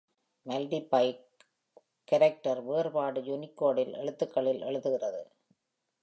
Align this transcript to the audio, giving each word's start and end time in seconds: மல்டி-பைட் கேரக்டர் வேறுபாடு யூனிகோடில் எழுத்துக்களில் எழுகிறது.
மல்டி-பைட் 0.45 1.19
கேரக்டர் 2.03 2.61
வேறுபாடு 2.63 3.21
யூனிகோடில் 3.21 3.93
எழுத்துக்களில் 3.97 4.61
எழுகிறது. 4.61 5.21